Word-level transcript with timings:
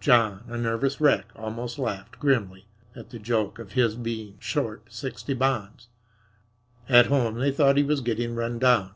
John, 0.00 0.42
a 0.48 0.56
nervous 0.56 1.00
wreck, 1.00 1.26
almost 1.36 1.78
laughed, 1.78 2.18
grimly, 2.18 2.66
at 2.96 3.10
the 3.10 3.18
joke 3.20 3.60
of 3.60 3.74
his 3.74 3.94
being 3.94 4.34
short 4.40 4.92
sixty 4.92 5.34
bonds! 5.34 5.86
At 6.88 7.06
home 7.06 7.38
they 7.38 7.52
thought 7.52 7.76
he 7.76 7.84
was 7.84 8.00
getting 8.00 8.34
run 8.34 8.58
down. 8.58 8.90